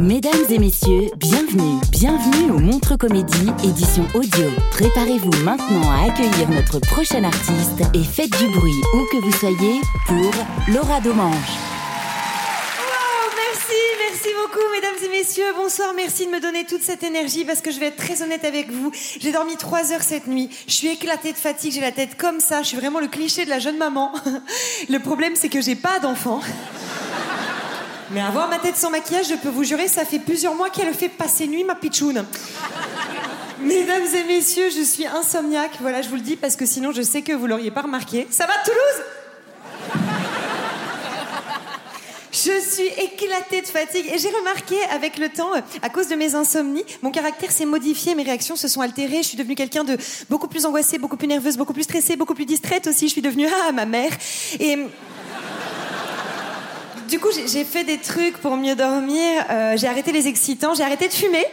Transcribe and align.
Mesdames 0.00 0.46
et 0.48 0.58
messieurs, 0.58 1.10
bienvenue, 1.18 1.78
bienvenue 1.92 2.52
au 2.52 2.58
Montre 2.58 2.96
Comédie, 2.96 3.50
édition 3.62 4.02
audio. 4.14 4.46
Préparez-vous 4.70 5.44
maintenant 5.44 5.90
à 5.90 6.06
accueillir 6.06 6.48
notre 6.48 6.78
prochain 6.78 7.22
artiste 7.22 7.82
et 7.92 8.02
faites 8.02 8.30
du 8.38 8.46
bruit 8.46 8.80
où 8.94 9.04
que 9.12 9.18
vous 9.18 9.32
soyez 9.32 9.78
pour 10.06 10.32
Laura 10.72 11.02
Domange. 11.02 11.34
Merci, 13.36 13.76
merci 14.08 14.28
beaucoup, 14.42 14.64
mesdames 14.72 15.04
et 15.04 15.18
messieurs. 15.18 15.52
Bonsoir, 15.54 15.92
merci 15.94 16.24
de 16.24 16.30
me 16.30 16.40
donner 16.40 16.64
toute 16.64 16.82
cette 16.82 17.02
énergie 17.02 17.44
parce 17.44 17.60
que 17.60 17.70
je 17.70 17.78
vais 17.78 17.88
être 17.88 18.02
très 18.02 18.22
honnête 18.22 18.46
avec 18.46 18.70
vous. 18.70 18.90
J'ai 19.20 19.32
dormi 19.32 19.58
trois 19.58 19.92
heures 19.92 20.02
cette 20.02 20.26
nuit. 20.26 20.48
Je 20.66 20.72
suis 20.72 20.88
éclatée 20.88 21.32
de 21.32 21.38
fatigue, 21.38 21.72
j'ai 21.72 21.82
la 21.82 21.92
tête 21.92 22.16
comme 22.16 22.40
ça. 22.40 22.62
Je 22.62 22.68
suis 22.68 22.78
vraiment 22.78 23.00
le 23.00 23.08
cliché 23.08 23.44
de 23.44 23.50
la 23.50 23.58
jeune 23.58 23.76
maman. 23.76 24.12
Le 24.88 24.98
problème, 24.98 25.34
c'est 25.36 25.50
que 25.50 25.60
j'ai 25.60 25.76
pas 25.76 25.98
d'enfant. 25.98 26.40
Mais 28.12 28.20
avoir 28.20 28.48
ma 28.48 28.58
tête 28.58 28.76
sans 28.76 28.90
maquillage, 28.90 29.28
je 29.28 29.36
peux 29.36 29.48
vous 29.48 29.62
jurer, 29.62 29.86
ça 29.86 30.04
fait 30.04 30.18
plusieurs 30.18 30.54
mois 30.54 30.68
qu'elle 30.68 30.92
fait 30.92 31.08
passer 31.08 31.46
nuit, 31.46 31.62
ma 31.62 31.76
pitchoune. 31.76 32.24
Mesdames 33.60 34.02
et 34.14 34.24
messieurs, 34.24 34.68
je 34.76 34.82
suis 34.82 35.06
insomniaque. 35.06 35.76
Voilà, 35.80 36.02
je 36.02 36.08
vous 36.08 36.16
le 36.16 36.20
dis 36.20 36.36
parce 36.36 36.56
que 36.56 36.66
sinon, 36.66 36.90
je 36.92 37.02
sais 37.02 37.22
que 37.22 37.32
vous 37.32 37.46
l'auriez 37.46 37.70
pas 37.70 37.82
remarqué. 37.82 38.26
Ça 38.30 38.46
va, 38.46 38.54
Toulouse? 38.64 39.04
Je 42.32 42.60
suis 42.60 42.86
éclatée 42.86 43.60
de 43.60 43.66
fatigue 43.66 44.06
et 44.06 44.18
j'ai 44.18 44.30
remarqué 44.30 44.76
avec 44.92 45.18
le 45.18 45.28
temps, 45.28 45.50
à 45.82 45.88
cause 45.90 46.08
de 46.08 46.14
mes 46.14 46.34
insomnies, 46.34 46.84
mon 47.02 47.10
caractère 47.10 47.50
s'est 47.50 47.66
modifié, 47.66 48.14
mes 48.14 48.22
réactions 48.22 48.56
se 48.56 48.68
sont 48.68 48.80
altérées. 48.80 49.18
Je 49.18 49.28
suis 49.28 49.36
devenue 49.36 49.56
quelqu'un 49.56 49.84
de 49.84 49.98
beaucoup 50.30 50.46
plus 50.46 50.64
angoissée, 50.64 50.98
beaucoup 50.98 51.16
plus 51.16 51.26
nerveuse, 51.26 51.56
beaucoup 51.56 51.72
plus 51.72 51.82
stressée, 51.82 52.16
beaucoup 52.16 52.34
plus 52.34 52.46
distraite 52.46 52.86
aussi. 52.86 53.08
Je 53.08 53.12
suis 53.12 53.22
devenue 53.22 53.46
ah 53.68 53.72
ma 53.72 53.84
mère 53.84 54.12
et 54.58 54.78
du 57.10 57.18
coup, 57.18 57.28
j'ai 57.46 57.64
fait 57.64 57.82
des 57.82 57.98
trucs 57.98 58.38
pour 58.38 58.56
mieux 58.56 58.76
dormir. 58.76 59.44
Euh, 59.50 59.76
j'ai 59.76 59.88
arrêté 59.88 60.12
les 60.12 60.28
excitants, 60.28 60.74
j'ai 60.74 60.84
arrêté 60.84 61.08
de 61.08 61.12
fumer. 61.12 61.44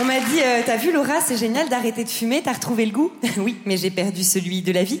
On 0.00 0.04
m'a 0.04 0.18
dit, 0.18 0.40
euh, 0.42 0.62
t'as 0.64 0.76
vu 0.76 0.92
Laura, 0.92 1.20
c'est 1.24 1.36
génial 1.36 1.68
d'arrêter 1.68 2.04
de 2.04 2.08
fumer, 2.08 2.42
t'as 2.42 2.54
retrouvé 2.54 2.86
le 2.86 2.92
goût? 2.92 3.12
Oui, 3.38 3.56
mais 3.66 3.76
j'ai 3.76 3.90
perdu 3.90 4.24
celui 4.24 4.62
de 4.62 4.72
la 4.72 4.82
vie. 4.82 5.00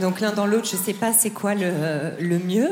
Donc 0.00 0.20
l'un 0.20 0.32
dans 0.32 0.46
l'autre, 0.46 0.68
je 0.70 0.76
sais 0.76 0.94
pas 0.94 1.12
c'est 1.12 1.30
quoi 1.30 1.54
le, 1.54 2.38
mieux. 2.38 2.70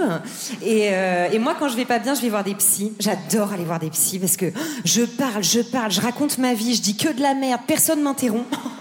Et, 0.62 0.88
euh, 0.92 1.28
et, 1.30 1.38
moi, 1.38 1.56
quand 1.58 1.68
je 1.68 1.76
vais 1.76 1.84
pas 1.84 1.98
bien, 1.98 2.14
je 2.14 2.22
vais 2.22 2.30
voir 2.30 2.44
des 2.44 2.54
psys. 2.54 2.94
J'adore 3.00 3.52
aller 3.52 3.64
voir 3.64 3.80
des 3.80 3.90
psys 3.90 4.18
parce 4.18 4.38
que 4.38 4.46
je 4.84 5.02
parle, 5.02 5.44
je 5.44 5.60
parle, 5.60 5.90
je 5.90 6.00
raconte 6.00 6.38
ma 6.38 6.54
vie, 6.54 6.74
je 6.74 6.80
dis 6.80 6.96
que 6.96 7.12
de 7.12 7.20
la 7.20 7.34
merde, 7.34 7.60
personne 7.66 8.00
m'interrompt. 8.00 8.46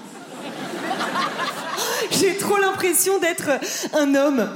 J'ai 2.20 2.36
trop 2.36 2.58
l'impression 2.58 3.20
d'être 3.20 3.50
un 3.94 4.16
homme. 4.16 4.50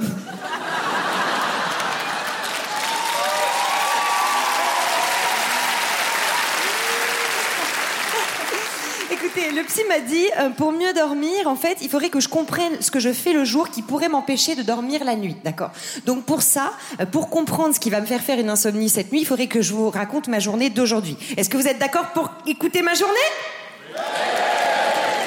Écoutez, 9.12 9.52
le 9.52 9.62
psy 9.62 9.82
m'a 9.88 10.00
dit, 10.00 10.26
euh, 10.40 10.50
pour 10.50 10.72
mieux 10.72 10.92
dormir, 10.92 11.46
en 11.46 11.54
fait, 11.54 11.78
il 11.82 11.88
faudrait 11.88 12.08
que 12.08 12.18
je 12.18 12.28
comprenne 12.28 12.72
ce 12.80 12.90
que 12.90 12.98
je 12.98 13.12
fais 13.12 13.32
le 13.32 13.44
jour 13.44 13.70
qui 13.70 13.82
pourrait 13.82 14.08
m'empêcher 14.08 14.56
de 14.56 14.62
dormir 14.62 15.04
la 15.04 15.14
nuit, 15.14 15.36
d'accord? 15.44 15.70
Donc 16.04 16.24
pour 16.24 16.42
ça, 16.42 16.72
euh, 17.00 17.06
pour 17.06 17.30
comprendre 17.30 17.74
ce 17.74 17.78
qui 17.78 17.90
va 17.90 18.00
me 18.00 18.06
faire 18.06 18.22
faire 18.22 18.40
une 18.40 18.50
insomnie 18.50 18.88
cette 18.88 19.12
nuit, 19.12 19.20
il 19.20 19.26
faudrait 19.26 19.46
que 19.46 19.62
je 19.62 19.72
vous 19.72 19.88
raconte 19.88 20.26
ma 20.26 20.40
journée 20.40 20.68
d'aujourd'hui. 20.68 21.16
Est-ce 21.36 21.48
que 21.48 21.56
vous 21.56 21.68
êtes 21.68 21.78
d'accord 21.78 22.08
pour 22.08 22.28
écouter 22.44 22.82
ma 22.82 22.94
journée? 22.94 23.14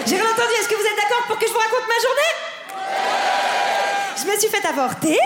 J'ai 0.05 0.15
rien 0.15 0.25
entendu, 0.25 0.53
est-ce 0.59 0.69
que 0.69 0.75
vous 0.75 0.81
êtes 0.81 0.97
d'accord 0.97 1.15
que 1.85 1.93
ma 1.93 2.01
journée? 2.01 2.33
Je 4.17 4.25
me 4.31 4.39
suis 4.39 4.49
fait 4.49 4.65
avorter. 4.67 5.17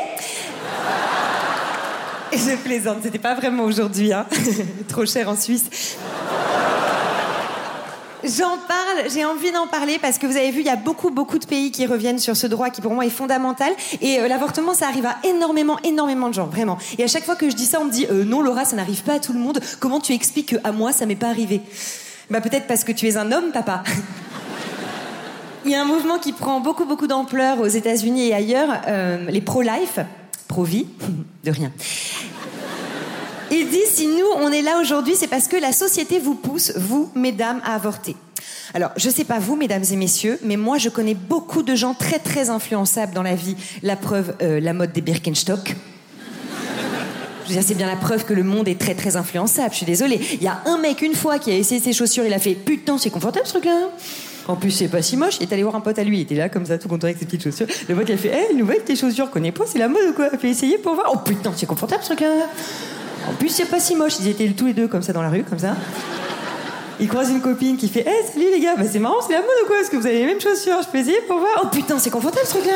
Et 2.31 2.37
je 2.37 2.55
plaisante, 2.57 2.99
c'était 3.03 3.19
pas 3.19 3.33
vraiment 3.33 3.63
aujourd'hui, 3.63 4.13
hein. 4.13 4.25
Trop 4.87 5.05
cher 5.05 5.29
en 5.29 5.35
Suisse. 5.35 5.97
J'en 8.21 8.57
parle, 8.67 9.09
j'ai 9.11 9.23
envie 9.25 9.51
d'en 9.51 9.65
parler 9.65 9.97
parce 9.99 10.17
que 10.17 10.27
vous 10.27 10.35
avez 10.35 10.51
vu, 10.51 10.59
il 10.59 10.65
y 10.65 10.69
a 10.69 10.75
beaucoup, 10.75 11.09
beaucoup 11.09 11.39
de 11.39 11.45
pays 11.45 11.71
qui 11.71 11.87
reviennent 11.87 12.19
sur 12.19 12.35
ce 12.35 12.47
droit 12.47 12.69
qui 12.69 12.81
pour 12.81 12.93
moi 12.93 13.05
est 13.05 13.09
fondamental. 13.09 13.71
Et 14.01 14.19
euh, 14.19 14.27
l'avortement, 14.27 14.73
ça 14.73 14.87
arrive 14.87 15.05
à 15.05 15.15
énormément, 15.23 15.79
énormément 15.83 16.27
de 16.27 16.33
gens, 16.33 16.45
vraiment. 16.45 16.77
Et 16.97 17.03
à 17.03 17.07
chaque 17.07 17.23
fois 17.23 17.35
que 17.35 17.49
je 17.49 17.55
dis 17.55 17.65
ça, 17.65 17.79
on 17.79 17.85
me 17.85 17.91
dit 17.91 18.05
euh, 18.11 18.25
non, 18.25 18.41
Laura, 18.41 18.65
ça 18.65 18.75
n'arrive 18.75 19.03
pas 19.03 19.13
à 19.13 19.19
tout 19.19 19.33
le 19.33 19.39
monde. 19.39 19.59
Comment 19.79 20.01
tu 20.01 20.13
expliques 20.13 20.61
qu'à 20.61 20.71
moi, 20.71 20.91
ça 20.91 21.05
m'est 21.05 21.15
pas 21.15 21.29
arrivé? 21.29 21.61
Bah 22.29 22.41
peut-être 22.41 22.67
parce 22.67 22.83
que 22.83 22.91
tu 22.91 23.07
es 23.07 23.17
un 23.17 23.31
homme, 23.31 23.51
papa. 23.51 23.83
Il 25.65 25.71
y 25.71 25.75
a 25.75 25.81
un 25.81 25.85
mouvement 25.85 26.19
qui 26.19 26.31
prend 26.31 26.61
beaucoup, 26.61 26.85
beaucoup 26.85 27.07
d'ampleur 27.07 27.59
aux 27.59 27.67
États-Unis 27.67 28.27
et 28.27 28.33
ailleurs, 28.33 28.69
euh, 28.87 29.29
les 29.29 29.41
pro-life, 29.41 29.99
pro-vie, 30.47 30.87
de 31.43 31.51
rien. 31.51 31.71
Il 33.51 33.67
dit 33.67 33.85
si 33.87 34.07
nous, 34.07 34.25
on 34.37 34.51
est 34.51 34.61
là 34.61 34.79
aujourd'hui, 34.79 35.15
c'est 35.15 35.27
parce 35.27 35.47
que 35.47 35.57
la 35.57 35.71
société 35.71 36.19
vous 36.19 36.35
pousse, 36.35 36.73
vous, 36.77 37.11
mesdames, 37.15 37.61
à 37.65 37.75
avorter. 37.75 38.15
Alors, 38.73 38.91
je 38.95 39.09
sais 39.09 39.23
pas 39.23 39.39
vous, 39.39 39.55
mesdames 39.55 39.83
et 39.91 39.95
messieurs, 39.95 40.39
mais 40.43 40.55
moi, 40.55 40.77
je 40.77 40.89
connais 40.89 41.15
beaucoup 41.15 41.63
de 41.63 41.75
gens 41.75 41.95
très, 41.95 42.19
très 42.19 42.49
influençables 42.49 43.13
dans 43.13 43.23
la 43.23 43.35
vie. 43.35 43.55
La 43.81 43.95
preuve, 43.95 44.35
euh, 44.41 44.59
la 44.59 44.73
mode 44.73 44.93
des 44.93 45.01
Birkenstock. 45.01 45.75
Je 47.43 47.49
veux 47.49 47.53
dire, 47.55 47.63
c'est 47.67 47.73
bien 47.75 47.87
la 47.87 47.95
preuve 47.95 48.25
que 48.25 48.33
le 48.33 48.43
monde 48.43 48.67
est 48.67 48.79
très, 48.79 48.93
très 48.93 49.15
influençable. 49.15 49.71
Je 49.71 49.77
suis 49.77 49.85
désolée. 49.85 50.21
Il 50.35 50.43
y 50.43 50.47
a 50.47 50.61
un 50.67 50.77
mec, 50.77 51.01
une 51.01 51.15
fois, 51.15 51.39
qui 51.39 51.49
a 51.49 51.55
essayé 51.55 51.81
ses 51.81 51.93
chaussures, 51.93 52.23
il 52.25 52.33
a 52.33 52.39
fait 52.39 52.53
Putain, 52.53 52.99
c'est 52.99 53.09
confortable 53.09 53.47
ce 53.47 53.53
truc-là. 53.53 53.89
En 54.49 54.55
plus, 54.55 54.71
c'est 54.71 54.87
pas 54.87 55.03
si 55.03 55.15
moche. 55.15 55.37
Il 55.39 55.43
est 55.47 55.53
allé 55.53 55.61
voir 55.61 55.75
un 55.75 55.79
pote 55.79 55.99
à 55.99 56.03
lui. 56.03 56.17
Il 56.17 56.21
était 56.21 56.33
là, 56.33 56.49
comme 56.49 56.65
ça, 56.65 56.79
tout 56.79 56.87
content 56.87 57.05
avec 57.05 57.19
ses 57.19 57.25
petites 57.25 57.43
chaussures. 57.43 57.67
Le 57.87 57.93
pote, 57.93 58.09
il 58.09 58.13
a 58.13 58.17
fait 58.17 58.29
Hé, 58.29 58.47
hey, 58.49 58.55
nouvelle, 58.55 58.83
tes 58.83 58.95
chaussures, 58.95 59.29
connais 59.29 59.51
pas, 59.51 59.65
c'est 59.67 59.77
la 59.77 59.87
mode 59.87 60.01
ou 60.09 60.13
quoi? 60.13 60.31
Fais 60.39 60.49
essayer 60.49 60.79
pour 60.79 60.95
voir. 60.95 61.11
Oh 61.13 61.17
putain, 61.23 61.53
c'est 61.55 61.67
confortable 61.67 62.01
ce 62.01 62.07
truc-là. 62.07 62.47
En 63.29 63.33
plus, 63.33 63.49
c'est 63.49 63.65
pas 63.65 63.79
si 63.79 63.95
moche. 63.95 64.13
Ils 64.21 64.27
étaient 64.27 64.47
tous 64.49 64.65
les 64.65 64.73
deux 64.73 64.87
comme 64.87 65.03
ça 65.03 65.13
dans 65.13 65.21
la 65.21 65.29
rue, 65.29 65.43
comme 65.43 65.59
ça. 65.59 65.75
Il 66.99 67.07
croise 67.07 67.29
une 67.29 67.41
copine 67.41 67.77
qui 67.77 67.89
fait 67.89 68.01
Hé, 68.01 68.09
hey, 68.09 68.25
salut 68.33 68.47
les 68.51 68.59
gars, 68.59 68.75
bah 68.75 68.85
c'est 68.91 68.97
marrant, 68.97 69.21
c'est 69.21 69.33
la 69.33 69.41
mode 69.41 69.49
ou 69.63 69.67
quoi? 69.67 69.81
Est-ce 69.81 69.91
que 69.91 69.97
vous 69.97 70.07
avez 70.07 70.17
les 70.17 70.25
mêmes 70.25 70.41
chaussures? 70.41 70.81
Je 70.81 70.87
peux 70.87 70.97
essayer 70.97 71.21
pour 71.27 71.37
voir. 71.37 71.61
Oh 71.63 71.67
putain, 71.71 71.99
c'est 71.99 72.09
confortable 72.09 72.47
ce 72.47 72.55
truc-là. 72.55 72.73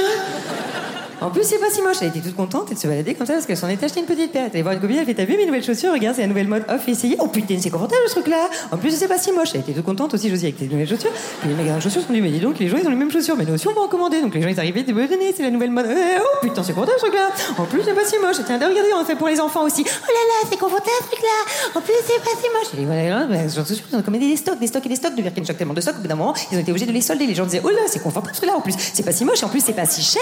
En 1.23 1.29
plus, 1.29 1.43
c'est 1.43 1.57
pas 1.57 1.69
si 1.71 1.81
moche. 1.81 1.97
Elle 2.01 2.09
était 2.09 2.19
toute 2.19 2.35
contente 2.35 2.73
de 2.73 2.77
se 2.77 2.85
balader 2.85 3.15
comme 3.15 3.25
ça 3.25 3.33
parce 3.33 3.45
qu'elle 3.45 3.55
s'en 3.55 3.69
était 3.69 3.85
acheté 3.85 4.01
une 4.01 4.05
petite 4.05 4.33
paire. 4.33 4.43
Elle 4.47 4.51
allait 4.51 4.61
voir 4.61 4.73
une 4.73 4.81
copine, 4.81 4.97
elle 4.97 5.05
fait 5.05 5.13
T'as 5.13 5.23
vu 5.23 5.37
mes 5.37 5.45
nouvelles 5.45 5.63
chaussures? 5.63 5.93
Regarde, 5.93 6.17
c'est 6.17 6.23
la 6.23 6.27
nouvelle 6.27 6.49
mode 6.49 6.65
off, 6.67 6.85
essayer. 6.89 7.15
Oh 7.19 7.27
putain, 7.27 7.55
c'est 7.61 7.69
confortable 7.69 8.01
ce 8.07 8.15
truc-là. 8.15 8.49
En 8.71 8.77
plus, 8.77 8.91
c'est 8.91 9.07
pas 9.07 9.17
si 9.17 9.31
moche. 9.31 9.49
Elle 9.53 9.61
était 9.61 9.71
toute 9.71 9.85
contente 9.85 10.13
aussi, 10.13 10.29
Josie, 10.29 10.47
avec 10.47 10.57
tes 10.57 10.65
nouvelles 10.65 10.89
chaussures. 10.89 11.11
Puis 11.39 11.49
les 11.49 11.55
magasins 11.55 11.77
de 11.77 11.81
chaussures 11.81 12.01
sont 12.01 12.11
dit 12.11 12.19
Mais 12.19 12.29
dis 12.29 12.41
donc, 12.41 12.59
les 12.59 12.67
gens, 12.67 12.75
ils 12.75 12.85
ont 12.85 12.89
les 12.89 12.97
mêmes 12.97 13.11
chaussures. 13.11 13.37
Mais 13.37 13.45
nous 13.45 13.53
aussi, 13.53 13.69
on 13.69 13.73
va 13.73 13.81
en 13.81 13.87
commander. 13.87 14.21
Donc 14.21 14.35
les 14.35 14.41
gens, 14.41 14.49
ils 14.49 14.59
arrivaient, 14.59 14.81
ils 14.81 14.85
disaient 14.85 15.07
Venez, 15.07 15.33
c'est 15.33 15.43
la 15.43 15.51
nouvelle 15.51 15.71
mode. 15.71 15.85
Oh 15.87 16.37
putain, 16.41 16.61
c'est 16.61 16.73
confortable 16.73 16.99
ce 16.99 17.05
truc-là. 17.05 17.29
En 17.57 17.65
plus, 17.65 17.83
c'est 17.85 17.93
pas 17.93 18.05
si 18.05 18.15
moche. 18.19 18.35
Tiens, 18.45 18.55
regardez, 18.55 18.89
on 18.99 19.05
fait 19.05 19.15
pour 19.15 19.29
les 19.29 19.39
enfants 19.39 19.63
aussi. 19.63 19.85
Oh 19.87 20.07
là 20.07 20.13
là, 20.13 20.49
c'est 20.49 20.59
confortable 20.59 20.91
ce 21.03 21.07
truc-là. 21.07 21.79
En 21.79 21.81
plus, 21.81 21.93
c'est 22.05 22.21
pas 22.21 22.31
si 22.31 22.49
moche. 22.49 22.81
Et 22.81 22.85
voilà, 22.85 23.25
bah, 23.27 23.47
j'en 23.55 23.63
suis 23.63 23.75
sûr, 23.75 23.85
ils 23.93 23.95
ont 23.95 24.01
commandé 24.01 24.27
des 24.27 24.35
stocks, 24.35 24.59
des 24.59 24.67
stocks 24.67 24.85
et 24.85 24.89
des 24.89 24.97
stocks 24.97 25.15
de 25.15 25.21
Birkenstock, 25.21 25.55
tellement 25.55 25.73
de 25.73 25.79
stocks. 25.79 25.95
Au 26.03 26.05
d'un 26.05 26.15
moment, 26.15 26.33
ils 26.51 26.57
ont 26.57 26.61
été 26.61 26.71
obligés 26.71 26.87
de 26.87 26.91
les 26.91 27.01
solder. 27.01 27.27
Les 27.27 27.35
gens 27.35 27.45
disaient 27.45 27.61
Oh 27.63 27.69
là, 27.69 27.81
c'est 27.87 28.03
confortable 28.03 28.35
ce 28.35 28.41
truc-là. 28.41 28.57
En 28.57 28.61
plus, 28.61 28.75
c'est 28.77 29.03
pas 29.03 29.13
si 29.13 29.23
moche. 29.23 29.41
En 29.43 29.49
plus, 29.49 29.63
c'est 29.63 29.73
pas 29.73 29.85
si 29.85 30.01
cher. 30.01 30.21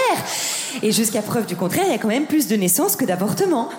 Et 0.82 0.91
et 0.92 0.94
jusqu'à 0.94 1.22
preuve 1.22 1.46
du 1.46 1.56
contraire, 1.56 1.84
il 1.86 1.92
y 1.92 1.94
a 1.94 1.98
quand 1.98 2.08
même 2.08 2.26
plus 2.26 2.48
de 2.48 2.54
naissances 2.54 2.96
que 2.96 3.06
d'avortements. 3.06 3.70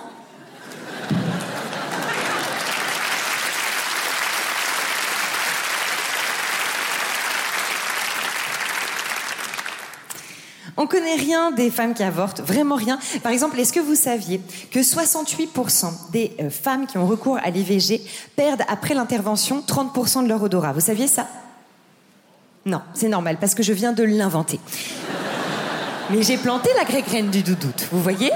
On 10.76 10.88
connaît 10.88 11.14
rien 11.14 11.52
des 11.52 11.70
femmes 11.70 11.94
qui 11.94 12.02
avortent, 12.02 12.40
vraiment 12.40 12.74
rien. 12.74 12.98
Par 13.22 13.30
exemple, 13.30 13.60
est-ce 13.60 13.72
que 13.72 13.78
vous 13.78 13.94
saviez 13.94 14.40
que 14.72 14.80
68% 14.80 16.10
des 16.10 16.32
euh, 16.40 16.50
femmes 16.50 16.88
qui 16.88 16.98
ont 16.98 17.06
recours 17.06 17.38
à 17.44 17.50
l'IVG 17.50 18.02
perdent 18.34 18.64
après 18.66 18.94
l'intervention 18.94 19.62
30% 19.64 20.24
de 20.24 20.28
leur 20.28 20.42
odorat? 20.42 20.72
Vous 20.72 20.80
saviez 20.80 21.06
ça? 21.06 21.28
Non, 22.66 22.80
c'est 22.92 23.08
normal 23.08 23.36
parce 23.40 23.54
que 23.54 23.62
je 23.62 23.72
viens 23.72 23.92
de 23.92 24.02
l'inventer. 24.02 24.58
Mais 26.10 26.22
j'ai 26.22 26.36
planté 26.36 26.68
la 26.76 26.84
graine 27.00 27.30
du 27.30 27.42
doudoute, 27.42 27.88
vous 27.90 28.02
voyez 28.02 28.30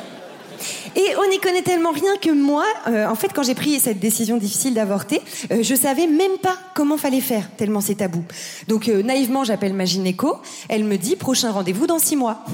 et 0.97 1.15
on 1.17 1.31
n'y 1.31 1.39
connaît 1.39 1.63
tellement 1.63 1.93
rien 1.93 2.17
que 2.21 2.31
moi, 2.31 2.65
euh, 2.89 3.07
en 3.07 3.15
fait, 3.15 3.29
quand 3.33 3.45
j'ai 3.45 3.55
pris 3.55 3.79
cette 3.79 4.01
décision 4.01 4.37
difficile 4.37 4.75
d'avorter, 4.75 5.23
euh, 5.53 5.63
je 5.63 5.75
savais 5.77 6.09
même 6.09 6.39
pas 6.43 6.57
comment 6.75 6.97
fallait 6.97 7.21
faire, 7.21 7.49
tellement 7.57 7.81
c'est 7.81 7.97
tabou. 7.97 8.25
Donc 8.67 8.89
euh, 8.89 9.03
naïvement, 9.03 9.45
j'appelle 9.45 9.75
ma 9.75 9.85
gynéco. 9.85 10.39
Elle 10.69 10.83
me 10.85 10.97
dit 10.97 11.15
prochain 11.15 11.53
rendez-vous 11.53 11.87
dans 11.87 12.01
six 12.01 12.17
mois. 12.17 12.45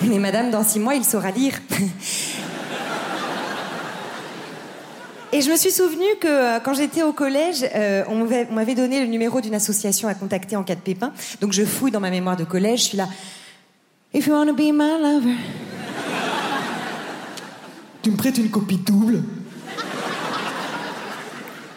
Mais 0.02 0.18
madame, 0.18 0.50
dans 0.52 0.62
six 0.62 0.78
mois, 0.78 0.94
il 0.94 1.04
saura 1.04 1.32
lire. 1.32 1.54
Et 5.34 5.40
je 5.40 5.50
me 5.50 5.56
suis 5.56 5.72
souvenu 5.72 6.04
que 6.20 6.60
quand 6.60 6.74
j'étais 6.74 7.02
au 7.02 7.12
collège, 7.12 7.68
on 8.08 8.54
m'avait 8.54 8.76
donné 8.76 9.00
le 9.00 9.06
numéro 9.06 9.40
d'une 9.40 9.56
association 9.56 10.06
à 10.06 10.14
contacter 10.14 10.54
en 10.54 10.62
cas 10.62 10.76
de 10.76 10.80
pépin. 10.80 11.12
Donc 11.40 11.52
je 11.52 11.64
fouille 11.64 11.90
dans 11.90 11.98
ma 11.98 12.10
mémoire 12.10 12.36
de 12.36 12.44
collège, 12.44 12.82
je 12.82 12.84
suis 12.84 12.96
là. 12.96 13.08
If 14.14 14.28
you 14.28 14.32
wanna 14.32 14.52
be 14.52 14.70
my 14.72 14.96
lover. 15.02 15.34
Tu 18.00 18.12
me 18.12 18.16
prêtes 18.16 18.38
une 18.38 18.48
copie 18.48 18.76
double 18.76 19.24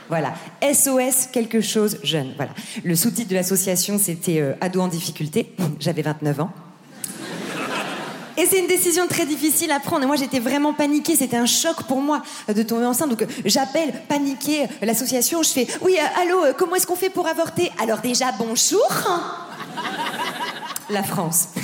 Voilà, 0.07 0.36
SOS 0.62 1.25
quelque 1.33 1.60
chose 1.60 1.98
jeune. 2.03 2.33
Voilà. 2.36 2.51
Le 2.83 2.95
sous-titre 2.95 3.30
de 3.30 3.36
l'association, 3.36 3.98
c'était 3.98 4.39
euh, 4.39 4.53
Ado 4.62 4.81
en 4.81 4.88
difficulté. 4.88 5.56
J'avais 5.80 6.03
29 6.03 6.42
ans. 6.42 6.51
Et 8.38 8.45
c'est 8.45 8.60
une 8.60 8.68
décision 8.68 9.07
très 9.07 9.25
difficile 9.25 9.72
à 9.72 9.80
prendre. 9.80 10.04
Et 10.04 10.06
moi, 10.06 10.16
j'étais 10.16 10.39
vraiment 10.39 10.72
paniquée. 10.72 11.16
C'était 11.16 11.38
un 11.38 11.48
choc 11.48 11.81
pour 11.88 12.01
moi 12.01 12.22
euh, 12.50 12.54
de 12.54 12.62
tomber 12.62 12.86
enceinte. 12.86 13.10
Donc, 13.10 13.24
euh, 13.24 13.28
j'appelle, 13.45 14.04
paniquée, 14.07 14.68
l'association. 14.84 15.42
Je 15.42 15.50
fais 15.50 15.68
Oui, 15.81 15.98
allô, 16.22 16.42
comment 16.56 16.75
est-ce 16.75 16.86
qu'on 16.86 16.95
fait 16.95 17.10
pour 17.10 17.28
avorter? 17.28 17.72
Alors, 17.81 17.98
déjà, 17.98 18.28
bonjour. 18.38 18.88
La 20.92 21.01
France. 21.01 21.48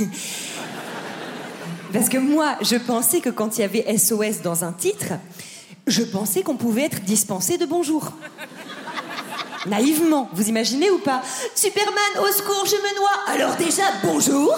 Parce 1.93 2.09
que 2.09 2.17
moi, 2.17 2.55
je 2.61 2.75
pensais 2.75 3.21
que 3.21 3.29
quand 3.29 3.57
il 3.57 3.61
y 3.61 3.63
avait 3.63 3.97
SOS 3.97 4.41
dans 4.41 4.63
un 4.63 4.71
titre, 4.71 5.13
je 5.85 6.01
pensais 6.01 6.41
qu'on 6.41 6.57
pouvait 6.57 6.85
être 6.85 7.01
dispensé 7.01 7.59
de 7.59 7.67
bonjour. 7.67 8.13
Naïvement, 9.67 10.27
vous 10.33 10.49
imaginez 10.49 10.89
ou 10.89 10.97
pas? 10.97 11.21
Superman, 11.53 11.93
au 12.19 12.31
secours, 12.33 12.65
je 12.65 12.75
me 12.75 12.95
noie. 12.97 13.11
Alors 13.27 13.55
déjà, 13.57 13.83
bonjour. 14.03 14.57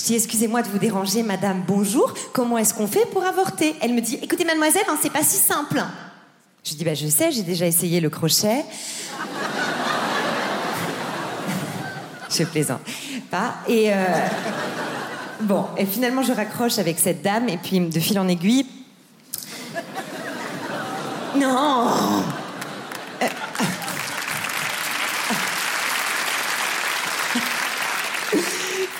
Je 0.00 0.06
dis, 0.06 0.14
excusez-moi 0.14 0.62
de 0.62 0.68
vous 0.68 0.78
déranger, 0.78 1.22
madame, 1.22 1.62
bonjour. 1.66 2.14
Comment 2.32 2.56
est-ce 2.56 2.72
qu'on 2.72 2.86
fait 2.86 3.04
pour 3.12 3.22
avorter? 3.22 3.76
Elle 3.82 3.92
me 3.92 4.00
dit, 4.00 4.18
écoutez, 4.22 4.46
mademoiselle, 4.46 4.84
hein, 4.88 4.96
c'est 5.02 5.12
pas 5.12 5.22
si 5.22 5.36
simple. 5.36 5.84
Je 6.64 6.72
dis, 6.72 6.84
bah, 6.84 6.94
je 6.94 7.06
sais, 7.06 7.30
j'ai 7.30 7.42
déjà 7.42 7.66
essayé 7.66 8.00
le 8.00 8.08
crochet. 8.08 8.64
je 12.30 12.44
plaisante. 12.44 12.80
Pas. 13.30 13.56
Et. 13.68 13.92
Euh... 13.92 13.96
Bon, 15.42 15.66
et 15.76 15.84
finalement, 15.84 16.22
je 16.22 16.32
raccroche 16.32 16.78
avec 16.78 16.98
cette 16.98 17.20
dame, 17.20 17.50
et 17.50 17.58
puis 17.58 17.80
de 17.80 18.00
fil 18.00 18.18
en 18.18 18.26
aiguille. 18.26 18.64
Non 21.36 22.24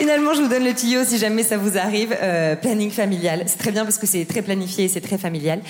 Finalement, 0.00 0.32
je 0.32 0.40
vous 0.40 0.48
donne 0.48 0.64
le 0.64 0.74
tuyau 0.74 1.04
si 1.04 1.18
jamais 1.18 1.42
ça 1.42 1.58
vous 1.58 1.76
arrive. 1.76 2.16
Euh, 2.22 2.56
planning 2.56 2.90
familial. 2.90 3.42
C'est 3.46 3.58
très 3.58 3.70
bien 3.70 3.84
parce 3.84 3.98
que 3.98 4.06
c'est 4.06 4.24
très 4.24 4.40
planifié 4.40 4.84
et 4.84 4.88
c'est 4.88 5.02
très 5.02 5.18
familial 5.18 5.60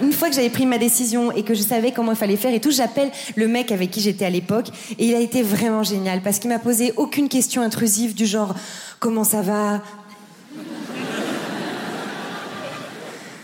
une 0.00 0.12
fois 0.12 0.28
que 0.28 0.34
j'avais 0.34 0.50
pris 0.50 0.66
ma 0.66 0.76
décision 0.78 1.32
et 1.32 1.42
que 1.42 1.54
je 1.54 1.62
savais 1.62 1.92
comment 1.92 2.12
il 2.12 2.18
fallait 2.18 2.36
faire 2.36 2.52
et 2.52 2.60
tout, 2.60 2.70
j'appelle 2.70 3.10
le 3.34 3.48
mec 3.48 3.72
avec 3.72 3.90
qui 3.90 4.00
j'étais 4.00 4.26
à 4.26 4.30
l'époque 4.30 4.66
et 4.98 5.06
il 5.06 5.14
a 5.14 5.20
été 5.20 5.42
vraiment 5.42 5.82
génial 5.82 6.20
parce 6.20 6.38
qu'il 6.38 6.50
m'a 6.50 6.58
posé 6.58 6.92
aucune 6.96 7.28
question 7.28 7.62
intrusive 7.62 8.14
du 8.14 8.26
genre 8.26 8.54
comment 9.00 9.24
ça 9.24 9.40
va? 9.42 9.82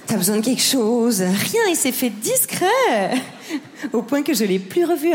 T'as 0.06 0.16
besoin 0.16 0.36
de 0.36 0.44
quelque 0.44 0.62
chose? 0.62 1.22
Rien, 1.22 1.62
il 1.70 1.76
s'est 1.76 1.92
fait 1.92 2.10
discret 2.10 3.14
au 3.94 4.02
point 4.02 4.22
que 4.22 4.34
je 4.34 4.44
l'ai 4.44 4.58
plus 4.58 4.84
revu. 4.84 5.14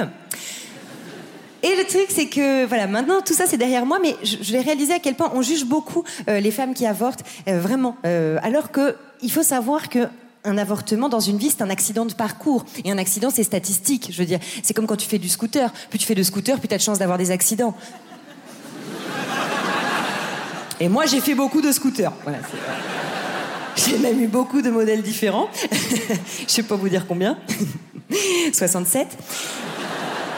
Et 1.63 1.75
le 1.75 1.85
truc, 1.85 2.07
c'est 2.09 2.27
que, 2.27 2.65
voilà, 2.65 2.87
maintenant, 2.87 3.21
tout 3.25 3.33
ça, 3.33 3.45
c'est 3.47 3.57
derrière 3.57 3.85
moi, 3.85 3.99
mais 4.01 4.15
je, 4.23 4.51
vais 4.51 4.61
réaliser 4.61 4.93
à 4.93 4.99
quel 4.99 5.15
point 5.15 5.31
on 5.33 5.41
juge 5.41 5.65
beaucoup 5.65 6.03
euh, 6.29 6.39
les 6.39 6.51
femmes 6.51 6.73
qui 6.73 6.85
avortent, 6.85 7.23
euh, 7.47 7.59
vraiment. 7.59 7.97
Euh, 8.05 8.37
alors 8.43 8.71
que, 8.71 8.95
il 9.21 9.31
faut 9.31 9.43
savoir 9.43 9.89
que 9.89 10.07
un 10.43 10.57
avortement 10.57 11.09
dans 11.09 11.19
une 11.19 11.37
vie, 11.37 11.49
c'est 11.49 11.63
un 11.63 11.69
accident 11.69 12.05
de 12.05 12.13
parcours. 12.13 12.63
Et 12.85 12.91
un 12.91 12.97
accident, 12.97 13.29
c'est 13.29 13.43
statistique. 13.43 14.09
Je 14.11 14.17
veux 14.19 14.25
dire, 14.25 14.39
c'est 14.63 14.73
comme 14.73 14.85
quand 14.85 14.95
tu 14.95 15.07
fais 15.07 15.17
du 15.17 15.29
scooter. 15.29 15.73
Plus 15.89 15.99
tu 15.99 16.05
fais 16.05 16.15
de 16.15 16.23
scooter, 16.23 16.59
plus 16.59 16.67
tu 16.67 16.75
as 16.75 16.77
de 16.77 16.83
chances 16.83 16.99
d'avoir 16.99 17.17
des 17.17 17.31
accidents. 17.31 17.75
Et 20.79 20.87
moi, 20.87 21.05
j'ai 21.05 21.19
fait 21.19 21.33
beaucoup 21.33 21.59
de 21.59 21.71
scooters. 21.71 22.13
j'ai 23.75 23.97
même 23.97 24.21
eu 24.21 24.27
beaucoup 24.27 24.61
de 24.61 24.69
modèles 24.69 25.01
différents. 25.01 25.49
Je 26.47 26.53
sais 26.53 26.63
pas 26.63 26.75
vous 26.75 26.87
dire 26.87 27.07
combien. 27.07 27.37
67. 28.53 29.07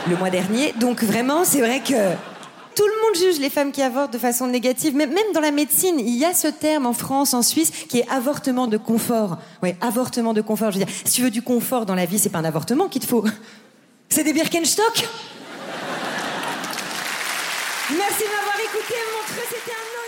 Le 0.07 0.15
mois 0.15 0.29
dernier. 0.29 0.73
Donc 0.79 1.03
vraiment, 1.03 1.43
c'est 1.43 1.59
vrai 1.59 1.81
que 1.81 2.15
tout 2.75 2.85
le 2.85 2.93
monde 3.03 3.15
juge 3.33 3.41
les 3.41 3.49
femmes 3.49 3.71
qui 3.71 3.81
avortent 3.81 4.13
de 4.13 4.17
façon 4.17 4.47
négative. 4.47 4.95
Même 4.95 5.13
dans 5.33 5.41
la 5.41 5.51
médecine, 5.51 5.99
il 5.99 6.15
y 6.15 6.25
a 6.25 6.33
ce 6.33 6.47
terme 6.47 6.85
en 6.85 6.93
France, 6.93 7.33
en 7.33 7.41
Suisse, 7.41 7.71
qui 7.89 7.99
est 7.99 8.09
avortement 8.09 8.67
de 8.67 8.77
confort. 8.77 9.37
Oui, 9.61 9.75
avortement 9.81 10.33
de 10.33 10.41
confort. 10.41 10.71
Je 10.71 10.79
veux 10.79 10.85
dire, 10.85 10.93
si 11.03 11.13
tu 11.13 11.21
veux 11.21 11.31
du 11.31 11.41
confort 11.41 11.85
dans 11.85 11.95
la 11.95 12.05
vie, 12.05 12.19
c'est 12.19 12.29
pas 12.29 12.39
un 12.39 12.45
avortement 12.45 12.87
qu'il 12.87 13.01
te 13.01 13.07
faut. 13.07 13.25
C'est 14.11 14.23
des 14.23 14.33
Birkenstock. 14.33 15.07
Merci 17.91 18.23
de 18.23 18.29
m'avoir 18.29 18.59
écouté, 18.59 18.95
Montreux, 19.13 19.45
c'était 19.49 19.71
un 19.71 19.98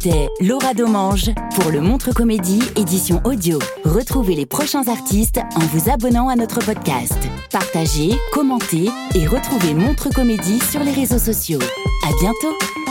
C'était 0.00 0.28
Laura 0.40 0.74
Domange 0.74 1.30
pour 1.56 1.72
le 1.72 1.80
Montre 1.80 2.12
Comédie 2.12 2.62
édition 2.76 3.20
audio. 3.24 3.58
Retrouvez 3.84 4.36
les 4.36 4.46
prochains 4.46 4.86
artistes 4.86 5.40
en 5.56 5.60
vous 5.72 5.90
abonnant 5.90 6.28
à 6.28 6.36
notre 6.36 6.60
podcast. 6.60 7.18
Partagez, 7.50 8.12
commentez 8.32 8.90
et 9.16 9.26
retrouvez 9.26 9.74
Montre 9.74 10.08
Comédie 10.10 10.60
sur 10.60 10.84
les 10.84 10.92
réseaux 10.92 11.18
sociaux. 11.18 11.58
À 12.06 12.12
bientôt! 12.20 12.87